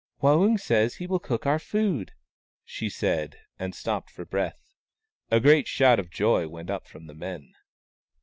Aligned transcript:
"Waung 0.23 0.57
says 0.59 0.95
he 0.95 1.05
will 1.05 1.19
cook 1.19 1.45
our 1.45 1.59
food!" 1.59 2.13
said 2.75 3.33
she, 3.35 3.39
and 3.59 3.75
stopped 3.75 4.09
for 4.09 4.25
breath. 4.25 4.73
A 5.29 5.39
great 5.39 5.67
shout 5.67 5.99
of 5.99 6.09
joy 6.09 6.47
went 6.47 6.71
up 6.71 6.87
from 6.87 7.05
the 7.05 7.13
men. 7.13 7.53